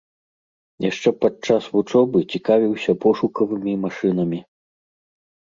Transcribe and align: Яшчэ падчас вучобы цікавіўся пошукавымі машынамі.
Яшчэ 0.89 1.09
падчас 1.25 1.67
вучобы 1.75 2.17
цікавіўся 2.37 2.91
пошукавымі 3.05 3.73
машынамі. 3.85 4.39